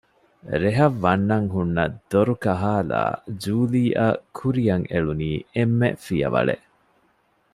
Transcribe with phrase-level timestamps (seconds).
[0.61, 6.65] ރެހަށް ވަންނަން ހުންނަ ދޮރުކަހާލައި ޖޫލީއަށް ކުރިއަށް އެޅުނީ އެންމެ ފިޔަވަޅެއް